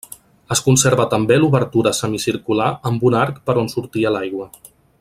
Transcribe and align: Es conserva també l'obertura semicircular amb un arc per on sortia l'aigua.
Es 0.53 0.61
conserva 0.67 1.03
també 1.11 1.37
l'obertura 1.41 1.93
semicircular 1.97 2.71
amb 2.91 3.05
un 3.11 3.19
arc 3.21 3.39
per 3.51 3.57
on 3.65 3.71
sortia 3.75 4.15
l'aigua. 4.17 4.49